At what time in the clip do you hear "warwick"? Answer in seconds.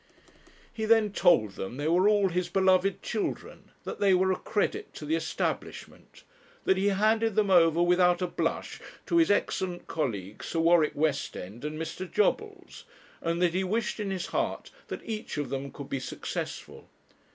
10.59-10.93